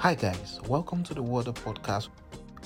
Hi, 0.00 0.14
guys, 0.14 0.58
welcome 0.66 1.02
to 1.04 1.12
the 1.12 1.22
Water 1.22 1.52
Podcast. 1.52 2.08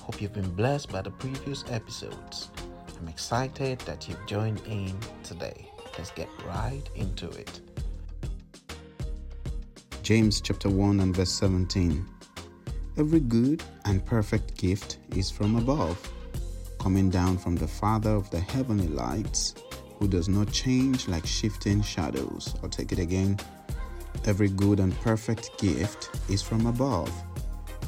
Hope 0.00 0.22
you've 0.22 0.32
been 0.32 0.54
blessed 0.54 0.92
by 0.92 1.02
the 1.02 1.10
previous 1.10 1.64
episodes. 1.68 2.52
I'm 2.96 3.08
excited 3.08 3.80
that 3.80 4.08
you've 4.08 4.24
joined 4.24 4.60
in 4.68 4.96
today. 5.24 5.68
Let's 5.98 6.12
get 6.12 6.28
right 6.46 6.88
into 6.94 7.28
it. 7.30 7.60
James 10.04 10.40
chapter 10.40 10.70
1 10.70 11.00
and 11.00 11.16
verse 11.16 11.32
17. 11.32 12.06
Every 12.98 13.18
good 13.18 13.64
and 13.84 14.06
perfect 14.06 14.56
gift 14.56 14.98
is 15.16 15.28
from 15.28 15.56
above, 15.56 15.98
coming 16.78 17.10
down 17.10 17.38
from 17.38 17.56
the 17.56 17.66
Father 17.66 18.10
of 18.10 18.30
the 18.30 18.38
heavenly 18.38 18.86
lights, 18.86 19.56
who 19.98 20.06
does 20.06 20.28
not 20.28 20.52
change 20.52 21.08
like 21.08 21.26
shifting 21.26 21.82
shadows. 21.82 22.54
I'll 22.62 22.68
take 22.68 22.92
it 22.92 23.00
again. 23.00 23.40
Every 24.26 24.48
good 24.48 24.80
and 24.80 24.98
perfect 25.02 25.58
gift 25.58 26.08
is 26.30 26.40
from 26.40 26.64
above, 26.64 27.12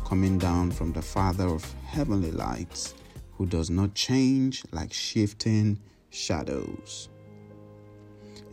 coming 0.05 0.37
down 0.37 0.71
from 0.71 0.93
the 0.93 1.01
Father 1.01 1.47
of 1.47 1.65
heavenly 1.87 2.31
lights, 2.31 2.95
who 3.33 3.47
does 3.47 3.71
not 3.71 3.95
change 3.95 4.63
like 4.71 4.93
shifting 4.93 5.81
shadows. 6.11 7.09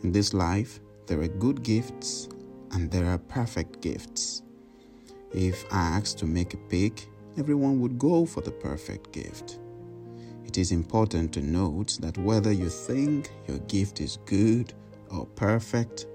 In 0.02 0.12
this 0.12 0.32
life, 0.32 0.80
there 1.06 1.20
are 1.20 1.28
good 1.28 1.62
gifts 1.62 2.30
and 2.72 2.90
there 2.90 3.04
are 3.04 3.18
perfect 3.18 3.82
gifts. 3.82 4.42
If 5.34 5.66
asked 5.70 6.18
to 6.20 6.26
make 6.26 6.54
a 6.54 6.58
pick, 6.68 7.06
everyone 7.36 7.80
would 7.80 7.98
go 7.98 8.24
for 8.24 8.40
the 8.40 8.50
perfect 8.50 9.12
gift. 9.12 9.58
It 10.46 10.56
is 10.56 10.72
important 10.72 11.34
to 11.34 11.42
note 11.42 11.98
that 12.00 12.16
whether 12.16 12.50
you 12.50 12.70
think 12.70 13.30
your 13.46 13.58
gift 13.58 14.00
is 14.00 14.18
good 14.24 14.72
or 15.10 15.26
perfect, 15.26 16.06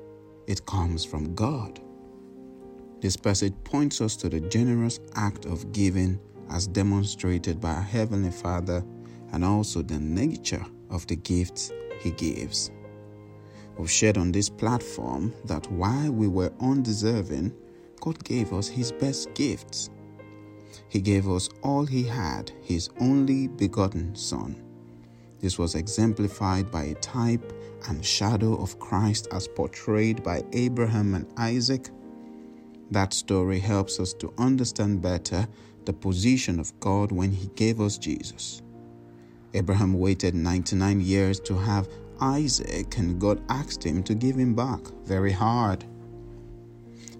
it 0.50 0.66
comes 0.66 1.05
from 1.05 1.36
God. 1.36 1.80
This 3.02 3.16
passage 3.16 3.53
points 3.64 4.02
us 4.02 4.16
to 4.17 4.30
the 4.30 4.39
generous 4.42 5.00
act 5.16 5.45
of 5.45 5.72
giving 5.72 6.19
as 6.50 6.66
demonstrated 6.66 7.61
by 7.61 7.69
our 7.75 7.81
Heavenly 7.81 8.31
Father 8.31 8.83
and 9.31 9.45
also 9.45 9.83
the 9.83 10.00
nature 10.00 10.66
of 10.89 11.05
the 11.05 11.17
gifts 11.17 11.72
He 12.02 12.09
gives. 12.11 12.72
We've 13.77 13.92
shared 13.92 14.17
on 14.17 14.31
this 14.31 14.50
platform 14.50 15.36
that 15.45 15.72
while 15.72 16.11
we 16.11 16.27
were 16.27 16.52
undeserving, 16.59 17.53
God 18.02 18.22
gave 18.23 18.52
us 18.52 18.67
His 18.67 18.92
best 18.92 19.31
gifts. 19.36 19.92
He 20.89 21.00
gave 21.00 21.30
us 21.30 21.47
all 21.61 21.86
He 21.86 22.03
had, 22.03 22.52
His 22.64 22.89
only 23.00 23.47
begotten 23.47 24.16
Son. 24.16 24.68
This 25.39 25.57
was 25.57 25.75
exemplified 25.75 26.69
by 26.69 26.83
a 26.83 26.95
type 26.95 27.53
and 27.87 28.05
shadow 28.05 28.61
of 28.61 28.79
Christ 28.79 29.27
as 29.31 29.47
portrayed 29.47 30.23
by 30.23 30.43
Abraham 30.51 31.15
and 31.15 31.25
Isaac. 31.37 31.89
That 32.91 33.13
story 33.13 33.59
helps 33.59 33.99
us 33.99 34.13
to 34.15 34.33
understand 34.37 35.01
better 35.01 35.47
the 35.85 35.93
position 35.93 36.59
of 36.59 36.77
God 36.79 37.11
when 37.11 37.31
He 37.31 37.47
gave 37.55 37.79
us 37.79 37.97
Jesus. 37.97 38.61
Abraham 39.53 39.93
waited 39.93 40.35
99 40.35 41.01
years 41.01 41.39
to 41.41 41.55
have 41.55 41.87
Isaac, 42.21 42.97
and 42.97 43.19
God 43.19 43.41
asked 43.49 43.83
him 43.83 44.03
to 44.03 44.13
give 44.13 44.35
him 44.35 44.53
back. 44.53 44.81
Very 45.05 45.31
hard. 45.31 45.85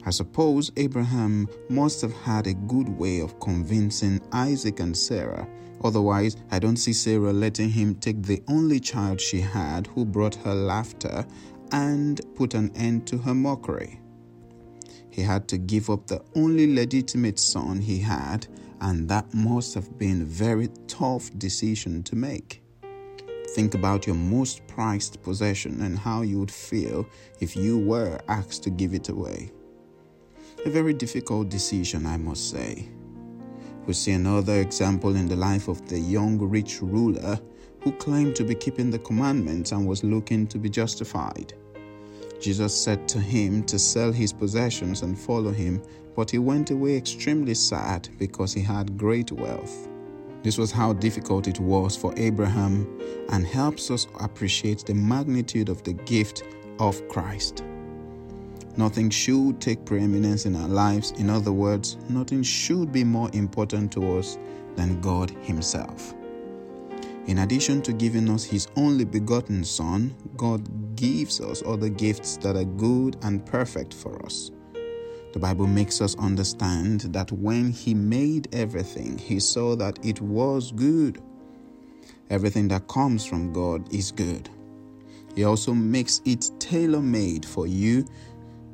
I 0.10 0.12
suppose 0.12 0.72
Abraham 0.76 1.48
must 1.70 2.02
have 2.02 2.16
had 2.24 2.48
a 2.48 2.56
good 2.56 2.90
way 2.90 3.20
of 3.20 3.40
convincing 3.40 4.20
Isaac 4.32 4.80
and 4.80 4.98
Sarah. 4.98 5.48
Otherwise, 5.84 6.36
I 6.50 6.58
don't 6.58 6.78
see 6.78 6.94
Sarah 6.94 7.32
letting 7.32 7.70
him 7.70 7.94
take 7.94 8.24
the 8.24 8.42
only 8.48 8.80
child 8.80 9.22
she 9.22 9.40
had 9.40 9.86
who 9.86 10.06
brought 10.06 10.34
her 10.34 10.56
laughter 10.56 11.28
and 11.72 12.20
put 12.34 12.56
an 12.56 12.76
end 12.76 13.06
to 13.06 13.20
her 13.20 13.36
mockery. 13.36 14.00
He 15.11 15.22
had 15.22 15.48
to 15.50 15.60
give 15.60 15.92
up 15.92 16.08
the 16.08 16.23
only 16.36 16.73
legitimate 16.73 17.38
son 17.38 17.80
he 17.80 18.00
had, 18.00 18.48
and 18.82 19.08
that 19.10 19.32
must 19.32 19.76
have 19.76 20.00
been 20.00 20.23
a 20.23 20.26
very 20.26 20.70
tough 20.88 21.30
decision 21.38 22.02
to 22.02 22.16
make. 22.16 22.64
Think 23.54 23.76
about 23.76 24.08
your 24.08 24.16
most 24.16 24.66
prized 24.66 25.22
possession 25.22 25.82
and 25.83 26.00
how 26.00 26.23
you 26.23 26.39
would 26.39 26.50
feel 26.50 27.06
if 27.39 27.56
you 27.56 27.78
were 27.78 28.20
asked 28.28 28.64
to 28.64 28.72
give 28.72 28.95
it 28.95 29.10
away. 29.10 29.52
A 30.65 30.70
very 30.70 30.93
difficult 30.93 31.47
decision, 31.47 32.05
I 32.05 32.17
must 32.17 32.49
say. 32.49 32.89
We 33.87 33.93
see 33.93 34.11
another 34.11 34.59
example 34.59 35.15
in 35.15 35.25
the 35.25 35.36
life 35.37 35.70
of 35.70 35.87
the 35.87 35.97
young 35.97 36.37
rich 36.37 36.81
ruler 36.81 37.39
who 37.80 37.93
claimed 37.93 38.36
to 38.36 38.43
be 38.43 38.55
keeping 38.55 38.92
the 38.92 38.99
commandments 38.99 39.71
and 39.71 39.87
was 39.87 40.03
looking 40.03 40.45
to 40.47 40.58
be 40.58 40.70
justified. 40.70 41.53
Jesus 42.42 42.75
said 42.75 43.08
to 43.08 43.20
him 43.21 43.64
to 43.64 43.80
sell 43.80 44.11
his 44.11 44.33
possessions 44.33 45.02
and 45.02 45.17
follow 45.17 45.52
him, 45.52 45.81
but 46.14 46.30
he 46.30 46.39
went 46.39 46.71
away 46.71 46.97
extremely 46.97 47.53
sad 47.53 48.09
because 48.17 48.53
he 48.53 48.61
had 48.61 48.97
great 48.97 49.31
wealth. 49.31 49.87
This 50.43 50.58
was 50.58 50.73
how 50.73 50.91
difficult 50.91 51.47
it 51.47 51.59
was 51.61 51.95
for 51.95 52.14
Abraham 52.17 52.99
and 53.30 53.47
helps 53.47 53.89
us 53.91 54.08
appreciate 54.20 54.86
the 54.86 54.93
magnitude 54.93 55.70
of 55.70 55.83
the 55.83 55.93
gift 55.93 56.43
of 56.80 57.08
Christ. 57.08 57.64
Nothing 58.78 59.10
should 59.10 59.60
take 59.60 59.84
preeminence 59.86 60.46
in 60.46 60.56
our 60.56 60.68
lives. 60.68 61.12
In 61.18 61.30
other 61.30 61.52
words, 61.52 61.98
nothing 62.08 62.44
should 62.44 62.92
be 62.92 63.04
more 63.04 63.30
important 63.34 63.92
to 63.94 64.18
us 64.18 64.38
than 64.76 65.02
God 65.02 65.32
Himself. 65.42 66.14
In 67.28 67.40
addition 67.40 67.82
to 67.84 67.94
giving 67.94 68.30
us 68.30 68.44
His 68.44 68.68
only 68.76 69.06
begotten 69.06 69.64
Son, 69.64 70.16
God 70.38 70.96
gives 70.96 71.42
us 71.42 71.62
other 71.66 71.90
gifts 71.90 72.38
that 72.38 72.56
are 72.56 72.64
good 72.64 73.18
and 73.22 73.46
perfect 73.46 73.94
for 73.94 74.24
us. 74.26 74.52
The 75.34 75.40
Bible 75.40 75.68
makes 75.68 76.02
us 76.02 76.18
understand 76.18 77.02
that 77.02 77.32
when 77.32 77.72
He 77.72 77.94
made 77.94 78.48
everything, 78.54 79.18
He 79.18 79.40
saw 79.40 79.76
that 79.76 80.04
it 80.04 80.20
was 80.22 80.72
good. 80.72 81.22
Everything 82.30 82.68
that 82.70 82.88
comes 82.88 83.26
from 83.26 83.54
God 83.54 83.94
is 83.94 84.12
good. 84.12 84.50
He 85.36 85.44
also 85.44 85.74
makes 85.74 86.22
it 86.26 86.50
tailor 86.60 87.02
made 87.02 87.46
for 87.46 87.68
you 87.68 88.06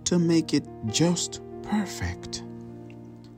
to 0.05 0.19
make 0.19 0.53
it 0.53 0.67
just 0.87 1.41
perfect. 1.63 2.43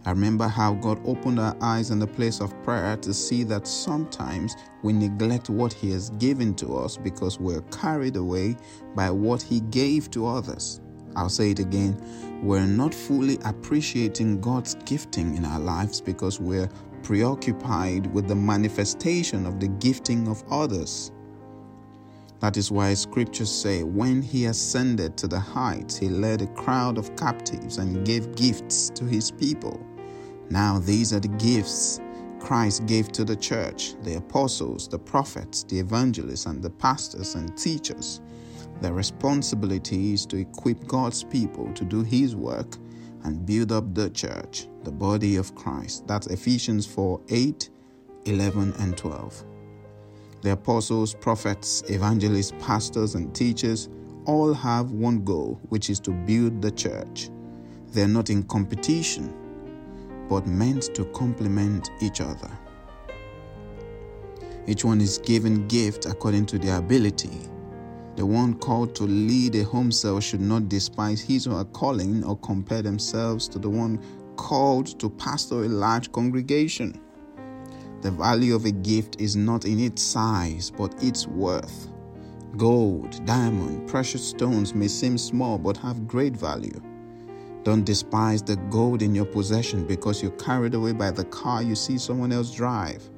I 0.05 0.11
remember 0.11 0.47
how 0.47 0.73
God 0.73 1.01
opened 1.05 1.37
our 1.37 1.55
eyes 1.59 1.91
in 1.91 1.99
the 1.99 2.07
place 2.07 2.39
of 2.39 2.53
prayer 2.63 2.95
to 2.97 3.13
see 3.13 3.43
that 3.43 3.67
sometimes 3.67 4.55
we 4.81 4.93
neglect 4.93 5.49
what 5.49 5.73
He 5.73 5.91
has 5.91 6.11
given 6.11 6.55
to 6.55 6.77
us 6.77 6.95
because 6.95 7.39
we're 7.39 7.61
carried 7.63 8.15
away 8.15 8.55
by 8.95 9.11
what 9.11 9.41
He 9.41 9.59
gave 9.59 10.09
to 10.11 10.25
others. 10.25 10.79
I'll 11.17 11.27
say 11.27 11.51
it 11.51 11.59
again. 11.59 11.99
We're 12.41 12.65
not 12.65 12.93
fully 12.93 13.37
appreciating 13.43 14.39
God's 14.39 14.75
gifting 14.85 15.35
in 15.35 15.43
our 15.43 15.59
lives 15.59 15.99
because 15.99 16.39
we're 16.39 16.69
preoccupied 17.03 18.07
with 18.13 18.27
the 18.27 18.35
manifestation 18.35 19.45
of 19.45 19.59
the 19.59 19.67
gifting 19.67 20.27
of 20.27 20.43
others. 20.49 21.11
That 22.39 22.57
is 22.57 22.71
why 22.71 22.93
scriptures 22.93 23.51
say, 23.51 23.83
when 23.83 24.21
he 24.21 24.45
ascended 24.45 25.17
to 25.17 25.27
the 25.27 25.39
heights, 25.39 25.97
he 25.97 26.09
led 26.09 26.41
a 26.41 26.47
crowd 26.47 26.97
of 26.97 27.15
captives 27.15 27.77
and 27.77 28.05
gave 28.05 28.35
gifts 28.35 28.89
to 28.91 29.05
his 29.05 29.31
people. 29.31 29.83
Now, 30.49 30.79
these 30.79 31.13
are 31.13 31.19
the 31.19 31.27
gifts 31.29 31.99
Christ 32.39 32.85
gave 32.85 33.11
to 33.13 33.25
the 33.25 33.35
church 33.35 33.95
the 34.03 34.15
apostles, 34.15 34.87
the 34.87 34.99
prophets, 34.99 35.63
the 35.63 35.79
evangelists, 35.79 36.45
and 36.45 36.61
the 36.61 36.69
pastors 36.69 37.35
and 37.35 37.57
teachers. 37.57 38.21
Their 38.81 38.93
responsibility 38.93 40.13
is 40.13 40.25
to 40.27 40.37
equip 40.37 40.87
God's 40.87 41.23
people 41.23 41.73
to 41.73 41.83
do 41.83 42.03
His 42.03 42.35
work 42.35 42.77
and 43.23 43.45
build 43.45 43.71
up 43.71 43.93
the 43.93 44.09
church, 44.11 44.67
the 44.83 44.91
body 44.91 45.35
of 45.35 45.55
Christ. 45.55 46.07
That's 46.07 46.27
Ephesians 46.27 46.85
4 46.85 47.19
8, 47.29 47.69
11, 48.25 48.73
and 48.79 48.95
12. 48.95 49.43
The 50.47 50.53
apostles, 50.53 51.13
prophets, 51.13 51.83
evangelists, 51.89 52.53
pastors, 52.57 53.15
and 53.15 53.35
teachers 53.35 53.89
all 54.23 54.53
have 54.53 54.91
one 54.91 55.25
goal, 55.25 55.59
which 55.67 55.89
is 55.89 55.99
to 55.99 56.11
build 56.11 56.61
the 56.61 56.71
church. 56.71 57.29
They're 57.87 58.07
not 58.07 58.29
in 58.29 58.43
competition, 58.43 59.33
but 60.29 60.47
meant 60.47 60.95
to 60.95 61.03
complement 61.11 61.91
each 61.99 62.21
other. 62.21 62.49
Each 64.67 64.85
one 64.85 65.01
is 65.01 65.17
given 65.17 65.67
gift 65.67 66.05
according 66.05 66.45
to 66.45 66.57
their 66.57 66.77
ability. 66.77 67.41
The 68.15 68.25
one 68.25 68.53
called 68.53 68.95
to 68.95 69.03
lead 69.03 69.53
a 69.55 69.65
home 69.65 69.91
cell 69.91 70.21
should 70.21 70.39
not 70.39 70.69
despise 70.69 71.19
his 71.19 71.45
or 71.45 71.57
her 71.57 71.65
calling 71.65 72.23
or 72.23 72.37
compare 72.37 72.81
themselves 72.81 73.49
to 73.49 73.59
the 73.59 73.69
one 73.69 73.99
called 74.37 74.97
to 75.01 75.09
pastor 75.09 75.65
a 75.65 75.67
large 75.67 76.09
congregation. 76.13 77.01
The 78.01 78.11
value 78.11 78.55
of 78.55 78.65
a 78.65 78.71
gift 78.71 79.19
is 79.19 79.35
not 79.35 79.65
in 79.65 79.79
its 79.79 80.01
size, 80.01 80.71
but 80.71 80.93
its 81.03 81.27
worth. 81.27 81.89
Gold, 82.55 83.25
diamond, 83.25 83.87
precious 83.87 84.27
stones 84.27 84.73
may 84.73 84.87
seem 84.87 85.17
small 85.17 85.57
but 85.57 85.77
have 85.77 86.07
great 86.07 86.35
value. 86.35 86.81
Don't 87.63 87.83
despise 87.83 88.41
the 88.41 88.55
gold 88.69 89.01
in 89.01 89.13
your 89.13 89.25
possession 89.25 89.85
because 89.85 90.21
you're 90.21 90.31
carried 90.31 90.73
away 90.73 90.93
by 90.93 91.11
the 91.11 91.25
car 91.25 91.61
you 91.61 91.75
see 91.75 91.97
someone 91.97 92.31
else 92.31 92.55
drive. 92.55 93.09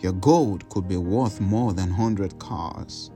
Your 0.00 0.12
gold 0.12 0.68
could 0.68 0.88
be 0.88 0.96
worth 0.96 1.40
more 1.40 1.72
than 1.72 1.88
100 1.88 2.38
cars. 2.38 3.10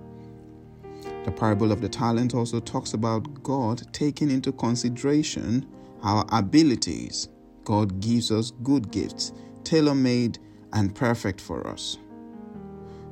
The 1.24 1.32
parable 1.32 1.72
of 1.72 1.80
the 1.80 1.88
talent 1.88 2.34
also 2.34 2.60
talks 2.60 2.94
about 2.94 3.42
God 3.42 3.82
taking 3.92 4.30
into 4.30 4.52
consideration 4.52 5.66
our 6.02 6.24
abilities. 6.32 7.28
God 7.64 8.00
gives 8.00 8.30
us 8.30 8.52
good 8.62 8.90
gifts, 8.90 9.32
tailor 9.64 9.94
made 9.94 10.38
and 10.74 10.94
perfect 10.94 11.40
for 11.40 11.66
us. 11.66 11.98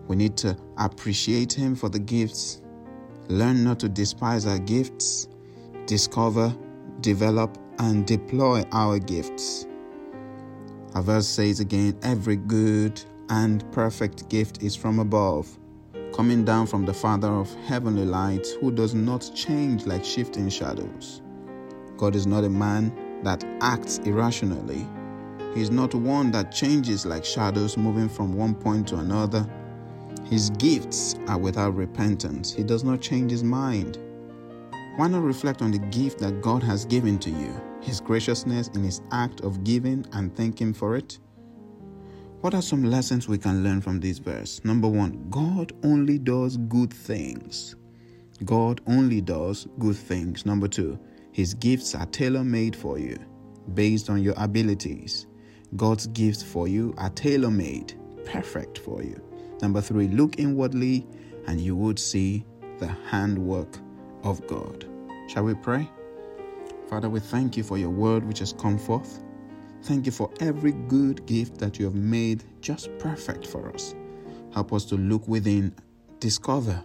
We 0.09 0.17
need 0.17 0.37
to 0.39 0.57
appreciate 0.79 1.53
Him 1.53 1.75
for 1.75 1.89
the 1.89 1.99
gifts, 1.99 2.61
learn 3.29 3.65
not 3.65 3.81
to 3.81 3.89
despise 3.89 4.47
our 4.47 4.59
gifts, 4.59 5.29
discover, 5.87 6.55
develop, 7.01 7.57
and 7.79 8.07
deploy 8.07 8.65
our 8.73 8.99
gifts. 8.99 9.67
Our 10.95 11.03
verse 11.03 11.27
says 11.27 11.61
again 11.61 11.99
every 12.03 12.37
good 12.37 13.03
and 13.31 13.71
perfect 13.73 14.29
gift 14.29 14.63
is 14.63 14.77
from 14.77 14.99
above, 14.99 15.49
coming 16.13 16.45
down 16.45 16.67
from 16.67 16.85
the 16.85 16.93
Father 16.93 17.29
of 17.29 17.53
heavenly 17.67 18.05
light, 18.05 18.47
who 18.61 18.71
does 18.71 18.95
not 18.95 19.31
change 19.35 19.87
like 19.87 20.05
shifting 20.05 20.51
shadows. 20.51 21.23
God 21.97 22.15
is 22.15 22.27
not 22.27 22.45
a 22.45 22.51
man 22.51 23.21
that 23.23 23.45
acts 23.61 23.99
irrationally. 23.99 24.87
He 25.55 25.61
is 25.61 25.71
not 25.71 25.95
one 25.95 26.31
that 26.31 26.53
changes 26.53 27.05
like 27.05 27.25
shadows 27.25 27.77
moving 27.77 28.09
from 28.09 28.35
one 28.35 28.55
point 28.55 28.89
to 28.89 28.97
another. 28.97 29.47
His 30.25 30.51
gifts 30.51 31.17
are 31.29 31.39
without 31.39 31.77
repentance. 31.77 32.53
He 32.53 32.63
does 32.63 32.85
not 32.85 33.03
change 33.03 33.31
his 33.31 33.45
mind. 33.45 33.99
Why 34.97 35.09
not 35.09 35.23
reflect 35.23 35.63
on 35.63 35.71
the 35.71 35.79
gift 35.79 36.19
that 36.19 36.43
God 36.43 36.63
has 36.63 36.85
given 36.85 37.19
to 37.21 37.31
you, 37.31 37.59
His 37.81 37.99
graciousness 37.99 38.69
in 38.69 38.85
His 38.85 39.01
act 39.11 39.41
of 39.41 39.65
giving 39.65 40.05
and 40.13 40.35
thank 40.37 40.61
Him 40.61 40.75
for 40.75 40.97
it? 40.97 41.19
What 42.43 42.55
are 42.55 42.61
some 42.61 42.85
lessons 42.85 43.27
we 43.27 43.39
can 43.39 43.65
learn 43.65 43.81
from 43.81 44.01
this 44.01 44.19
verse? 44.19 44.61
Number 44.65 44.89
one, 44.89 45.27
God 45.31 45.73
only 45.83 46.19
does 46.19 46.59
good 46.59 46.93
things. 46.93 47.75
God 48.45 48.83
only 48.87 49.23
does 49.23 49.67
good 49.79 49.97
things. 49.97 50.45
Number 50.45 50.69
two, 50.69 50.99
His 51.33 51.55
gifts 51.55 51.95
are 51.95 52.07
tailor 52.07 52.45
made 52.45 52.77
for 52.77 52.99
you 52.99 53.17
based 53.73 54.11
on 54.11 54.23
your 54.23 54.35
abilities. 54.37 55.27
God's 55.77 56.07
gifts 56.09 56.43
for 56.43 56.69
you 56.69 56.95
are 56.99 57.11
tailor 57.11 57.51
made, 57.51 57.95
perfect 58.25 58.79
for 58.79 59.03
you. 59.03 59.21
Number 59.63 59.81
three, 59.81 60.09
look 60.09 60.39
inwardly 60.39 61.07
and 61.47 61.61
you 61.61 61.75
would 61.77 61.99
see 61.99 62.45
the 62.79 62.89
handwork 63.09 63.79
of 64.23 64.47
God. 64.47 64.87
Shall 65.29 65.45
we 65.45 65.55
pray? 65.55 65.89
Father, 66.89 67.09
we 67.09 67.21
thank 67.21 67.57
you 67.57 67.63
for 67.63 67.79
your 67.79 67.91
word 67.91 68.25
which 68.25 68.41
has 68.41 68.53
come 68.53 68.79
forth. 68.79 69.23
Thank 69.85 70.07
you 70.07 70.13
for 70.13 70.31
every 70.41 70.73
good 70.73 71.25
gift 71.27 71.59
that 71.59 71.79
you 71.79 71.87
have 71.87 71.95
made 71.95 72.45
just 72.61 72.97
perfect 72.99 73.47
for 73.47 73.73
us. 73.73 73.95
Help 74.53 74.73
us 74.73 74.85
to 74.87 74.97
look 74.97 75.27
within, 75.27 75.75
discover, 76.21 76.85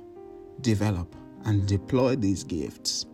develop, 0.62 1.14
and 1.46 1.68
deploy 1.68 2.16
these 2.16 2.44
gifts. 2.44 3.06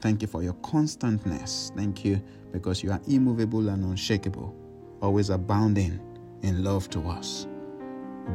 Thank 0.00 0.20
you 0.20 0.28
for 0.28 0.42
your 0.42 0.54
constantness. 0.54 1.70
Thank 1.76 2.04
you 2.04 2.20
because 2.50 2.82
you 2.82 2.90
are 2.90 3.00
immovable 3.06 3.68
and 3.68 3.84
unshakable, 3.84 4.54
always 5.02 5.28
abounding 5.28 6.00
in 6.42 6.64
love 6.64 6.88
to 6.90 7.00
us. 7.08 7.46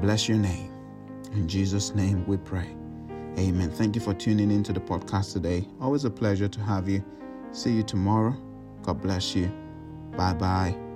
Bless 0.01 0.29
your 0.29 0.37
name. 0.37 0.71
In 1.33 1.47
Jesus' 1.47 1.95
name 1.95 2.25
we 2.27 2.37
pray. 2.37 2.75
Amen. 3.39 3.71
Thank 3.71 3.95
you 3.95 4.01
for 4.01 4.13
tuning 4.13 4.51
into 4.51 4.73
the 4.73 4.79
podcast 4.79 5.33
today. 5.33 5.67
Always 5.81 6.05
a 6.05 6.09
pleasure 6.09 6.47
to 6.47 6.59
have 6.61 6.87
you. 6.89 7.03
See 7.51 7.71
you 7.71 7.83
tomorrow. 7.83 8.35
God 8.83 9.01
bless 9.01 9.35
you. 9.35 9.51
Bye 10.15 10.33
bye. 10.33 10.87